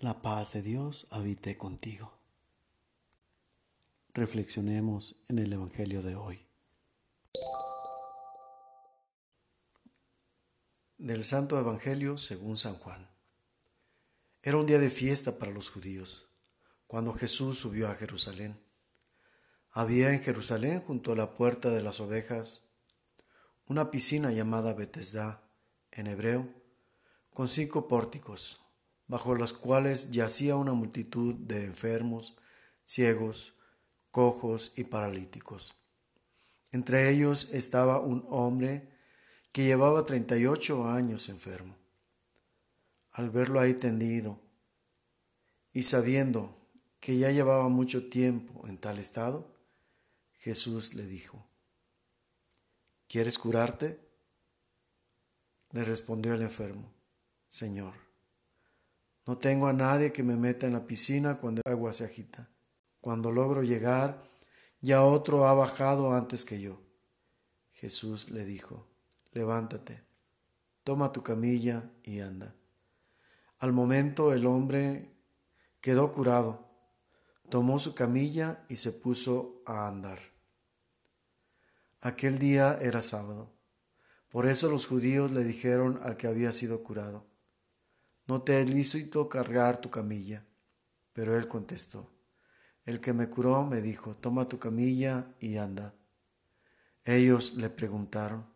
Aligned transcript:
La 0.00 0.22
paz 0.22 0.54
de 0.54 0.62
Dios 0.62 1.08
habite 1.10 1.58
contigo. 1.58 2.10
Reflexionemos 4.14 5.22
en 5.28 5.38
el 5.38 5.52
Evangelio 5.52 6.00
de 6.00 6.16
hoy. 6.16 6.46
Del 10.96 11.22
Santo 11.26 11.60
Evangelio 11.60 12.16
según 12.16 12.56
San 12.56 12.76
Juan. 12.76 13.10
Era 14.40 14.56
un 14.56 14.64
día 14.64 14.78
de 14.78 14.88
fiesta 14.88 15.38
para 15.38 15.52
los 15.52 15.68
judíos, 15.68 16.30
cuando 16.86 17.12
Jesús 17.12 17.58
subió 17.58 17.86
a 17.90 17.94
Jerusalén. 17.94 18.58
Había 19.70 20.14
en 20.14 20.22
Jerusalén, 20.22 20.80
junto 20.80 21.12
a 21.12 21.16
la 21.16 21.34
puerta 21.34 21.68
de 21.68 21.82
las 21.82 22.00
ovejas, 22.00 22.62
una 23.66 23.90
piscina 23.90 24.32
llamada 24.32 24.72
Betesda, 24.72 25.42
en 25.92 26.06
hebreo, 26.06 26.48
con 27.34 27.50
cinco 27.50 27.86
pórticos 27.86 28.62
bajo 29.10 29.34
las 29.34 29.52
cuales 29.52 30.12
yacía 30.12 30.54
una 30.54 30.72
multitud 30.72 31.34
de 31.34 31.64
enfermos, 31.64 32.36
ciegos, 32.84 33.54
cojos 34.12 34.72
y 34.76 34.84
paralíticos. 34.84 35.74
Entre 36.70 37.10
ellos 37.10 37.52
estaba 37.52 37.98
un 37.98 38.24
hombre 38.28 38.88
que 39.50 39.64
llevaba 39.64 40.04
treinta 40.04 40.36
y 40.36 40.46
ocho 40.46 40.88
años 40.88 41.28
enfermo. 41.28 41.76
Al 43.10 43.30
verlo 43.30 43.58
ahí 43.58 43.74
tendido 43.74 44.38
y 45.72 45.82
sabiendo 45.82 46.56
que 47.00 47.18
ya 47.18 47.32
llevaba 47.32 47.68
mucho 47.68 48.08
tiempo 48.08 48.68
en 48.68 48.78
tal 48.78 49.00
estado, 49.00 49.56
Jesús 50.38 50.94
le 50.94 51.08
dijo, 51.08 51.44
¿Quieres 53.08 53.38
curarte? 53.38 53.98
Le 55.72 55.84
respondió 55.84 56.34
el 56.34 56.42
enfermo, 56.42 56.92
Señor 57.48 58.09
no 59.30 59.38
tengo 59.38 59.68
a 59.68 59.72
nadie 59.72 60.10
que 60.10 60.24
me 60.24 60.34
meta 60.34 60.66
en 60.66 60.72
la 60.72 60.88
piscina 60.88 61.36
cuando 61.36 61.62
el 61.64 61.72
agua 61.72 61.92
se 61.92 62.04
agita. 62.04 62.50
Cuando 63.00 63.30
logro 63.30 63.62
llegar, 63.62 64.28
ya 64.80 65.04
otro 65.04 65.46
ha 65.46 65.54
bajado 65.54 66.12
antes 66.12 66.44
que 66.44 66.60
yo. 66.60 66.82
Jesús 67.70 68.32
le 68.32 68.44
dijo, 68.44 68.88
levántate, 69.30 70.02
toma 70.82 71.12
tu 71.12 71.22
camilla 71.22 71.92
y 72.02 72.18
anda. 72.18 72.56
Al 73.60 73.72
momento 73.72 74.32
el 74.32 74.46
hombre 74.46 75.14
quedó 75.80 76.10
curado, 76.12 76.68
tomó 77.50 77.78
su 77.78 77.94
camilla 77.94 78.64
y 78.68 78.78
se 78.78 78.90
puso 78.90 79.62
a 79.64 79.86
andar. 79.86 80.18
Aquel 82.00 82.40
día 82.40 82.78
era 82.80 83.00
sábado. 83.00 83.52
Por 84.28 84.48
eso 84.48 84.68
los 84.68 84.88
judíos 84.88 85.30
le 85.30 85.44
dijeron 85.44 86.00
al 86.02 86.16
que 86.16 86.26
había 86.26 86.50
sido 86.50 86.82
curado, 86.82 87.29
no 88.26 88.42
te 88.42 88.60
es 88.60 88.70
lícito 88.70 89.28
cargar 89.28 89.80
tu 89.80 89.90
camilla. 89.90 90.44
Pero 91.12 91.36
él 91.36 91.48
contestó, 91.48 92.10
el 92.84 93.00
que 93.00 93.12
me 93.12 93.28
curó 93.28 93.64
me 93.64 93.82
dijo, 93.82 94.16
toma 94.16 94.48
tu 94.48 94.58
camilla 94.58 95.34
y 95.40 95.56
anda. 95.56 95.94
Ellos 97.04 97.56
le 97.56 97.70
preguntaron, 97.70 98.46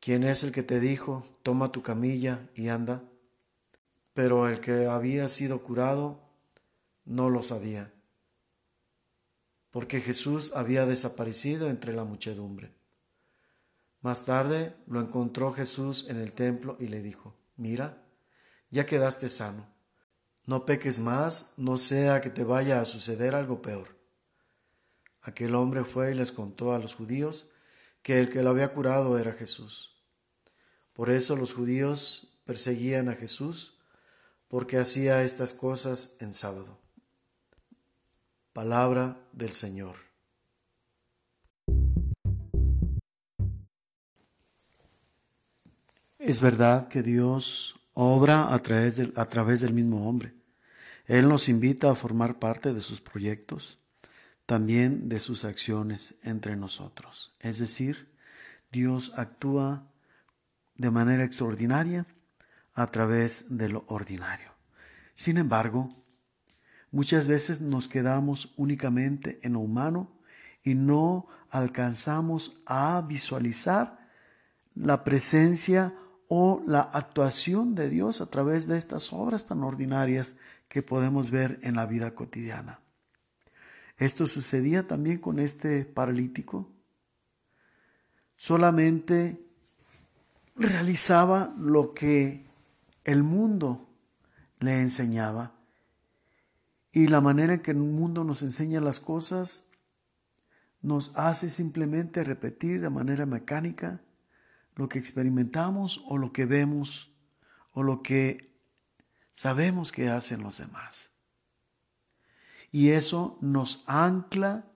¿quién 0.00 0.24
es 0.24 0.44
el 0.44 0.52
que 0.52 0.62
te 0.62 0.80
dijo, 0.80 1.38
toma 1.42 1.72
tu 1.72 1.82
camilla 1.82 2.48
y 2.54 2.68
anda? 2.68 3.04
Pero 4.14 4.48
el 4.48 4.60
que 4.60 4.86
había 4.86 5.28
sido 5.28 5.62
curado 5.62 6.20
no 7.04 7.30
lo 7.30 7.42
sabía, 7.42 7.92
porque 9.70 10.00
Jesús 10.00 10.54
había 10.56 10.86
desaparecido 10.86 11.68
entre 11.68 11.92
la 11.92 12.04
muchedumbre. 12.04 12.72
Más 14.00 14.24
tarde 14.24 14.76
lo 14.86 15.00
encontró 15.00 15.52
Jesús 15.52 16.08
en 16.08 16.18
el 16.18 16.32
templo 16.32 16.76
y 16.80 16.88
le 16.88 17.02
dijo, 17.02 17.36
mira, 17.56 18.06
ya 18.70 18.86
quedaste 18.86 19.28
sano. 19.28 19.66
No 20.44 20.64
peques 20.64 21.00
más, 21.00 21.54
no 21.56 21.76
sea 21.78 22.20
que 22.20 22.30
te 22.30 22.44
vaya 22.44 22.80
a 22.80 22.84
suceder 22.84 23.34
algo 23.34 23.62
peor. 23.62 23.96
Aquel 25.22 25.54
hombre 25.56 25.84
fue 25.84 26.12
y 26.12 26.14
les 26.14 26.30
contó 26.30 26.72
a 26.72 26.78
los 26.78 26.94
judíos 26.94 27.50
que 28.02 28.20
el 28.20 28.30
que 28.30 28.42
lo 28.42 28.50
había 28.50 28.72
curado 28.72 29.18
era 29.18 29.32
Jesús. 29.32 29.96
Por 30.92 31.10
eso 31.10 31.34
los 31.34 31.52
judíos 31.52 32.40
perseguían 32.44 33.08
a 33.08 33.14
Jesús, 33.14 33.80
porque 34.48 34.78
hacía 34.78 35.22
estas 35.24 35.52
cosas 35.52 36.16
en 36.20 36.32
sábado. 36.32 36.78
Palabra 38.52 39.20
del 39.32 39.50
Señor. 39.52 40.05
Es 46.26 46.40
verdad 46.40 46.88
que 46.88 47.04
Dios 47.04 47.80
obra 47.94 48.52
a 48.52 48.58
través, 48.58 48.96
del, 48.96 49.12
a 49.14 49.26
través 49.26 49.60
del 49.60 49.72
mismo 49.72 50.08
hombre. 50.08 50.34
Él 51.04 51.28
nos 51.28 51.48
invita 51.48 51.88
a 51.88 51.94
formar 51.94 52.40
parte 52.40 52.74
de 52.74 52.80
sus 52.80 53.00
proyectos, 53.00 53.78
también 54.44 55.08
de 55.08 55.20
sus 55.20 55.44
acciones 55.44 56.16
entre 56.24 56.56
nosotros. 56.56 57.32
Es 57.38 57.60
decir, 57.60 58.12
Dios 58.72 59.12
actúa 59.16 59.86
de 60.74 60.90
manera 60.90 61.22
extraordinaria 61.22 62.08
a 62.74 62.88
través 62.88 63.56
de 63.56 63.68
lo 63.68 63.84
ordinario. 63.86 64.50
Sin 65.14 65.38
embargo, 65.38 65.90
muchas 66.90 67.28
veces 67.28 67.60
nos 67.60 67.86
quedamos 67.86 68.52
únicamente 68.56 69.38
en 69.44 69.52
lo 69.52 69.60
humano 69.60 70.18
y 70.64 70.74
no 70.74 71.28
alcanzamos 71.50 72.64
a 72.66 73.00
visualizar 73.06 74.10
la 74.74 75.04
presencia 75.04 75.94
o 76.28 76.62
la 76.66 76.80
actuación 76.80 77.74
de 77.74 77.88
Dios 77.88 78.20
a 78.20 78.26
través 78.26 78.66
de 78.66 78.78
estas 78.78 79.12
obras 79.12 79.46
tan 79.46 79.62
ordinarias 79.62 80.34
que 80.68 80.82
podemos 80.82 81.30
ver 81.30 81.58
en 81.62 81.76
la 81.76 81.86
vida 81.86 82.14
cotidiana. 82.14 82.80
Esto 83.98 84.26
sucedía 84.26 84.86
también 84.86 85.18
con 85.18 85.38
este 85.38 85.84
paralítico. 85.84 86.68
Solamente 88.36 89.40
realizaba 90.54 91.54
lo 91.58 91.94
que 91.94 92.46
el 93.04 93.22
mundo 93.22 93.88
le 94.58 94.80
enseñaba. 94.80 95.54
Y 96.92 97.08
la 97.08 97.20
manera 97.20 97.54
en 97.54 97.60
que 97.60 97.70
el 97.70 97.78
mundo 97.78 98.24
nos 98.24 98.42
enseña 98.42 98.80
las 98.80 99.00
cosas 99.00 99.64
nos 100.82 101.12
hace 101.16 101.50
simplemente 101.50 102.22
repetir 102.22 102.80
de 102.80 102.90
manera 102.90 103.26
mecánica 103.26 104.00
lo 104.76 104.88
que 104.88 104.98
experimentamos 104.98 106.04
o 106.06 106.18
lo 106.18 106.32
que 106.32 106.44
vemos 106.44 107.10
o 107.72 107.82
lo 107.82 108.02
que 108.02 108.54
sabemos 109.34 109.90
que 109.90 110.08
hacen 110.08 110.42
los 110.42 110.58
demás. 110.58 111.10
Y 112.70 112.90
eso 112.90 113.38
nos 113.40 113.84
ancla 113.88 114.66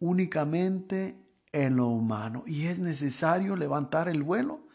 únicamente 0.00 1.16
en 1.52 1.76
lo 1.76 1.86
humano. 1.86 2.42
Y 2.46 2.66
es 2.66 2.80
necesario 2.80 3.56
levantar 3.56 4.08
el 4.08 4.22
vuelo 4.22 4.66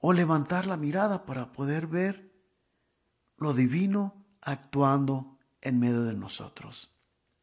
o 0.00 0.12
levantar 0.12 0.66
la 0.66 0.76
mirada 0.76 1.24
para 1.24 1.52
poder 1.52 1.86
ver 1.86 2.32
lo 3.36 3.54
divino 3.54 4.24
actuando 4.40 5.38
en 5.60 5.78
medio 5.78 6.02
de 6.02 6.14
nosotros. 6.14 6.90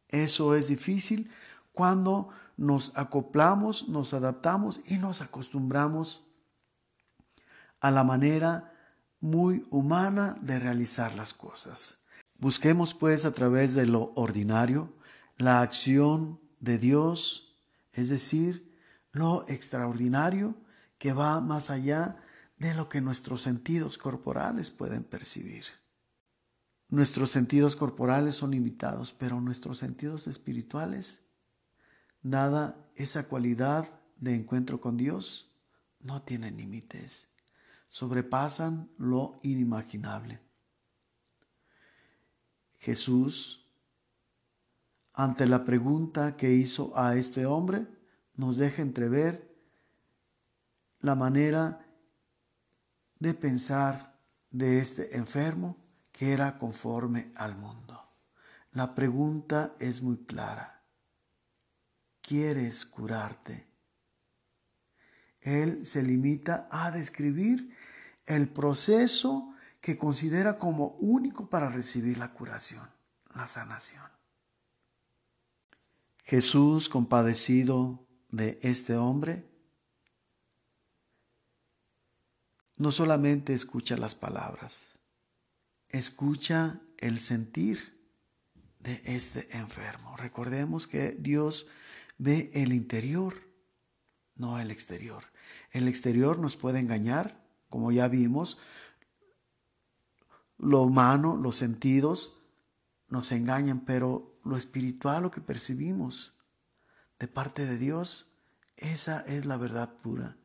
Eso 0.08 0.54
es 0.54 0.68
difícil 0.68 1.30
cuando 1.72 2.28
nos 2.60 2.94
acoplamos, 2.98 3.88
nos 3.88 4.12
adaptamos 4.12 4.82
y 4.86 4.98
nos 4.98 5.22
acostumbramos 5.22 6.26
a 7.80 7.90
la 7.90 8.04
manera 8.04 8.74
muy 9.18 9.66
humana 9.70 10.36
de 10.42 10.58
realizar 10.58 11.14
las 11.14 11.32
cosas. 11.32 12.04
Busquemos 12.38 12.92
pues 12.92 13.24
a 13.24 13.32
través 13.32 13.72
de 13.72 13.86
lo 13.86 14.12
ordinario 14.14 14.92
la 15.38 15.62
acción 15.62 16.38
de 16.58 16.76
Dios, 16.76 17.56
es 17.94 18.10
decir, 18.10 18.78
lo 19.10 19.46
extraordinario 19.48 20.54
que 20.98 21.14
va 21.14 21.40
más 21.40 21.70
allá 21.70 22.22
de 22.58 22.74
lo 22.74 22.90
que 22.90 23.00
nuestros 23.00 23.40
sentidos 23.40 23.96
corporales 23.96 24.70
pueden 24.70 25.02
percibir. 25.02 25.64
Nuestros 26.90 27.30
sentidos 27.30 27.74
corporales 27.74 28.36
son 28.36 28.50
limitados, 28.50 29.14
pero 29.14 29.40
nuestros 29.40 29.78
sentidos 29.78 30.26
espirituales 30.26 31.24
Nada, 32.22 32.76
esa 32.96 33.28
cualidad 33.28 33.88
de 34.18 34.34
encuentro 34.34 34.78
con 34.78 34.98
Dios 34.98 35.58
no 36.00 36.22
tiene 36.22 36.50
límites, 36.50 37.30
sobrepasan 37.88 38.90
lo 38.98 39.40
inimaginable. 39.42 40.38
Jesús, 42.78 43.66
ante 45.14 45.46
la 45.46 45.64
pregunta 45.64 46.36
que 46.36 46.52
hizo 46.52 46.98
a 46.98 47.16
este 47.16 47.46
hombre, 47.46 47.86
nos 48.34 48.58
deja 48.58 48.82
entrever 48.82 49.56
la 51.00 51.14
manera 51.14 51.86
de 53.18 53.32
pensar 53.32 54.18
de 54.50 54.78
este 54.78 55.16
enfermo 55.16 55.78
que 56.12 56.34
era 56.34 56.58
conforme 56.58 57.32
al 57.34 57.56
mundo. 57.56 57.98
La 58.72 58.94
pregunta 58.94 59.74
es 59.78 60.02
muy 60.02 60.18
clara 60.24 60.79
quieres 62.30 62.86
curarte. 62.86 63.66
Él 65.40 65.84
se 65.84 66.00
limita 66.00 66.68
a 66.70 66.92
describir 66.92 67.76
el 68.24 68.48
proceso 68.48 69.52
que 69.80 69.98
considera 69.98 70.56
como 70.56 70.96
único 71.00 71.50
para 71.50 71.70
recibir 71.70 72.18
la 72.18 72.32
curación, 72.32 72.88
la 73.34 73.48
sanación. 73.48 74.04
Jesús, 76.22 76.88
compadecido 76.88 78.06
de 78.30 78.60
este 78.62 78.94
hombre, 78.94 79.50
no 82.76 82.92
solamente 82.92 83.54
escucha 83.54 83.96
las 83.96 84.14
palabras, 84.14 84.94
escucha 85.88 86.80
el 86.98 87.18
sentir 87.18 88.00
de 88.78 89.02
este 89.04 89.48
enfermo. 89.56 90.16
Recordemos 90.16 90.86
que 90.86 91.16
Dios 91.18 91.68
ve 92.20 92.50
el 92.52 92.74
interior, 92.74 93.34
no 94.36 94.60
el 94.60 94.70
exterior. 94.70 95.24
El 95.72 95.88
exterior 95.88 96.38
nos 96.38 96.56
puede 96.56 96.78
engañar, 96.78 97.42
como 97.70 97.92
ya 97.92 98.08
vimos, 98.08 98.58
lo 100.58 100.82
humano, 100.82 101.36
los 101.36 101.56
sentidos 101.56 102.38
nos 103.08 103.32
engañan, 103.32 103.86
pero 103.86 104.38
lo 104.44 104.58
espiritual, 104.58 105.22
lo 105.22 105.30
que 105.30 105.40
percibimos 105.40 106.44
de 107.18 107.26
parte 107.26 107.64
de 107.64 107.78
Dios, 107.78 108.36
esa 108.76 109.20
es 109.22 109.46
la 109.46 109.56
verdad 109.56 109.94
pura. 110.02 110.36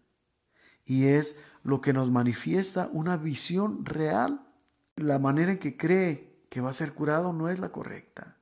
Y 0.85 1.05
es 1.05 1.37
lo 1.63 1.81
que 1.81 1.91
nos 1.91 2.09
manifiesta 2.09 2.89
una 2.93 3.17
visión 3.17 3.85
real. 3.85 4.47
La 4.95 5.19
manera 5.19 5.51
en 5.51 5.59
que 5.59 5.75
cree 5.75 6.45
que 6.49 6.61
va 6.61 6.69
a 6.69 6.73
ser 6.73 6.93
curado 6.93 7.33
no 7.33 7.49
es 7.49 7.59
la 7.59 7.73
correcta. 7.73 8.37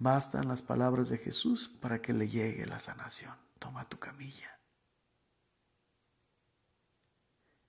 Bastan 0.00 0.48
las 0.48 0.62
palabras 0.62 1.10
de 1.10 1.18
Jesús 1.18 1.68
para 1.68 2.00
que 2.00 2.14
le 2.14 2.28
llegue 2.28 2.64
la 2.64 2.78
sanación. 2.78 3.36
Toma 3.58 3.84
tu 3.84 3.98
camilla. 3.98 4.58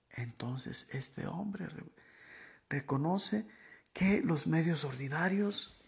Entonces 0.08 0.88
este 0.94 1.26
hombre 1.26 1.68
reconoce 2.70 3.46
que 3.92 4.22
los 4.22 4.46
medios 4.46 4.82
ordinarios 4.84 5.78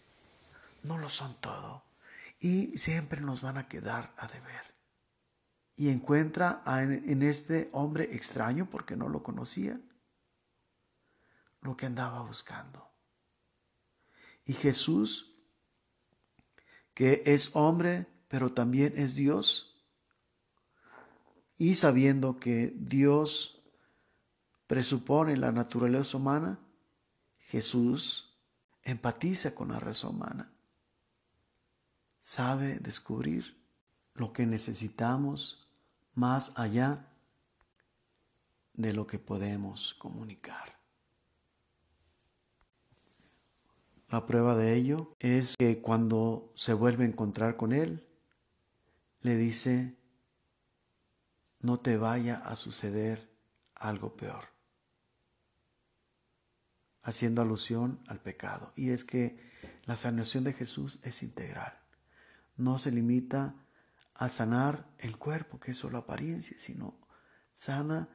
no 0.83 0.99
lo 0.99 1.09
son 1.09 1.35
todo 1.41 1.83
y 2.39 2.77
siempre 2.77 3.21
nos 3.21 3.41
van 3.41 3.57
a 3.57 3.67
quedar 3.67 4.13
a 4.15 4.27
deber. 4.27 4.75
Y 5.75 5.89
encuentra 5.89 6.61
en 6.67 7.23
este 7.23 7.69
hombre 7.73 8.15
extraño, 8.15 8.69
porque 8.69 8.95
no 8.95 9.09
lo 9.09 9.23
conocía, 9.23 9.81
lo 11.61 11.75
que 11.75 11.87
andaba 11.87 12.21
buscando. 12.21 12.87
Y 14.45 14.53
Jesús, 14.53 15.34
que 16.95 17.21
es 17.25 17.55
hombre, 17.55 18.07
pero 18.27 18.51
también 18.51 18.93
es 18.97 19.15
Dios, 19.15 19.75
y 21.57 21.75
sabiendo 21.75 22.39
que 22.39 22.73
Dios 22.75 23.61
presupone 24.65 25.37
la 25.37 25.51
naturaleza 25.51 26.17
humana, 26.17 26.59
Jesús 27.37 28.35
empatiza 28.83 29.53
con 29.53 29.69
la 29.69 29.79
raza 29.79 30.07
humana, 30.07 30.51
sabe 32.19 32.79
descubrir 32.79 33.55
lo 34.15 34.33
que 34.33 34.45
necesitamos 34.45 35.69
más 36.13 36.57
allá 36.57 37.07
de 38.73 38.93
lo 38.93 39.05
que 39.05 39.19
podemos 39.19 39.93
comunicar. 39.95 40.75
La 44.09 44.25
prueba 44.25 44.55
de 44.55 44.75
ello 44.75 45.15
es 45.19 45.55
que 45.57 45.81
cuando 45.81 46.51
se 46.55 46.73
vuelve 46.73 47.05
a 47.05 47.07
encontrar 47.07 47.57
con 47.57 47.73
él, 47.73 48.07
le 49.21 49.35
dice, 49.35 49.95
no 51.59 51.79
te 51.79 51.97
vaya 51.97 52.35
a 52.35 52.55
suceder 52.55 53.29
algo 53.75 54.15
peor 54.15 54.55
haciendo 57.05 57.43
alusión 57.43 58.01
al 58.07 58.19
pecado. 58.19 58.73
Y 58.75 58.89
es 58.89 59.03
que 59.03 59.39
la 59.85 59.95
sanación 59.95 60.43
de 60.43 60.53
Jesús 60.53 60.99
es 61.03 61.21
integral. 61.21 61.79
No 62.57 62.79
se 62.79 62.91
limita 62.91 63.55
a 64.15 64.27
sanar 64.27 64.89
el 64.97 65.17
cuerpo, 65.17 65.59
que 65.59 65.71
es 65.71 65.77
solo 65.77 65.99
apariencia, 65.99 66.57
sino 66.59 66.99
sana 67.53 68.09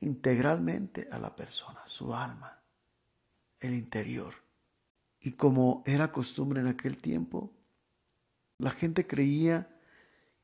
integralmente 0.00 1.08
a 1.12 1.18
la 1.18 1.36
persona, 1.36 1.82
su 1.86 2.14
alma, 2.14 2.62
el 3.60 3.74
interior. 3.74 4.34
Y 5.24 5.32
como 5.32 5.82
era 5.86 6.12
costumbre 6.12 6.60
en 6.60 6.68
aquel 6.68 6.98
tiempo, 6.98 7.52
la 8.58 8.70
gente 8.70 9.08
creía 9.08 9.76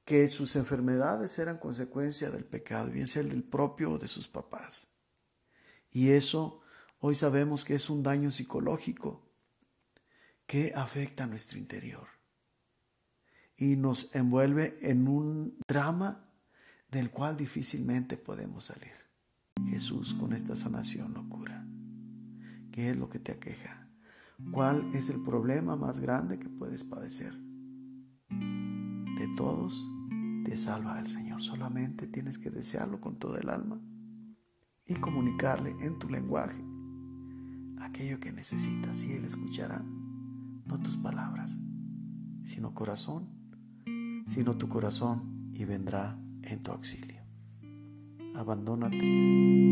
que 0.04 0.26
sus 0.26 0.56
enfermedades 0.56 1.38
eran 1.38 1.58
consecuencia 1.58 2.30
del 2.30 2.44
pecado, 2.44 2.90
bien 2.90 3.06
sea 3.06 3.22
el 3.22 3.28
del 3.28 3.44
propio 3.44 3.92
o 3.92 3.98
de 3.98 4.08
sus 4.08 4.26
papás. 4.26 4.88
Y 5.92 6.10
eso 6.10 6.60
Hoy 7.02 7.14
sabemos 7.14 7.64
que 7.64 7.74
es 7.74 7.88
un 7.88 8.02
daño 8.02 8.30
psicológico 8.30 9.26
que 10.46 10.74
afecta 10.76 11.24
a 11.24 11.26
nuestro 11.26 11.58
interior 11.58 12.08
y 13.56 13.76
nos 13.76 14.14
envuelve 14.14 14.76
en 14.82 15.08
un 15.08 15.58
drama 15.66 16.28
del 16.90 17.10
cual 17.10 17.38
difícilmente 17.38 18.18
podemos 18.18 18.64
salir. 18.64 18.92
Jesús 19.70 20.12
con 20.12 20.34
esta 20.34 20.54
sanación 20.56 21.14
lo 21.14 21.26
cura. 21.26 21.66
¿Qué 22.70 22.90
es 22.90 22.96
lo 22.98 23.08
que 23.08 23.18
te 23.18 23.32
aqueja? 23.32 23.88
¿Cuál 24.52 24.90
es 24.94 25.10
el 25.10 25.22
problema 25.22 25.76
más 25.76 26.00
grande 26.00 26.38
que 26.38 26.48
puedes 26.48 26.84
padecer? 26.84 27.34
De 28.28 29.28
todos 29.36 29.88
te 30.44 30.56
salva 30.56 30.98
el 30.98 31.06
Señor. 31.06 31.42
Solamente 31.42 32.06
tienes 32.06 32.38
que 32.38 32.50
desearlo 32.50 33.00
con 33.00 33.18
todo 33.18 33.36
el 33.36 33.48
alma 33.48 33.80
y 34.86 34.94
comunicarle 34.94 35.76
en 35.80 35.98
tu 35.98 36.08
lenguaje 36.08 36.64
aquello 37.80 38.20
que 38.20 38.32
necesitas 38.32 39.04
y 39.04 39.12
Él 39.12 39.24
escuchará, 39.24 39.82
no 40.66 40.78
tus 40.80 40.96
palabras, 40.96 41.60
sino 42.44 42.74
corazón, 42.74 43.28
sino 44.26 44.56
tu 44.56 44.68
corazón 44.68 45.50
y 45.52 45.64
vendrá 45.64 46.18
en 46.42 46.62
tu 46.62 46.72
auxilio. 46.72 47.20
Abandónate. 48.34 49.69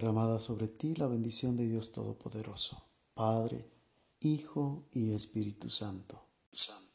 Derramada 0.00 0.38
sobre 0.38 0.66
ti 0.66 0.94
la 0.94 1.06
bendición 1.06 1.58
de 1.58 1.66
Dios 1.66 1.92
Todopoderoso, 1.92 2.82
Padre, 3.12 3.68
Hijo 4.20 4.88
y 4.92 5.12
Espíritu 5.12 5.68
Santo. 5.68 6.24
Santo. 6.50 6.89